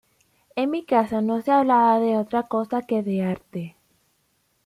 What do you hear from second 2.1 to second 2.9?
otra cosa